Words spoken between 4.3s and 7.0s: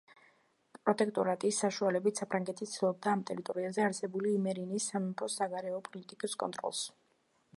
იმერინის სამეფოს საგარეო პოლიტიკის კონტროლს.